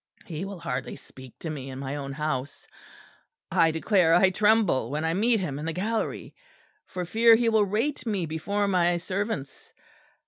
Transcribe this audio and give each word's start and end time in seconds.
He 0.25 0.45
will 0.45 0.57
hardly 0.57 0.95
speak 0.95 1.37
to 1.41 1.49
me 1.51 1.69
in 1.69 1.77
my 1.77 1.97
own 1.97 2.11
house; 2.13 2.65
I 3.51 3.69
declare 3.69 4.15
I 4.15 4.31
tremble 4.31 4.89
when 4.89 5.05
I 5.05 5.13
meet 5.13 5.39
him 5.39 5.59
in 5.59 5.65
the 5.65 5.73
gallery; 5.73 6.33
for 6.87 7.05
fear 7.05 7.35
he 7.35 7.49
will 7.49 7.65
rate 7.65 8.07
me 8.07 8.25
before 8.25 8.67
my 8.67 8.97
servants. 8.97 9.71